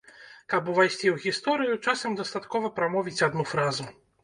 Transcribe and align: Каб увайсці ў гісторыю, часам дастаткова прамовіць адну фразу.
Каб 0.53 0.71
увайсці 0.71 1.07
ў 1.15 1.25
гісторыю, 1.25 1.77
часам 1.85 2.17
дастаткова 2.23 2.73
прамовіць 2.81 3.21
адну 3.31 3.49
фразу. 3.55 3.91